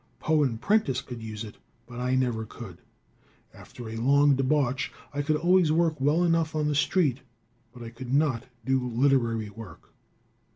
[0.19, 2.79] Poe and Prentice could use it, but I never could.
[3.53, 7.19] After a long debauch, I could always work well enough on the street
[7.71, 9.93] but I could not do literary work.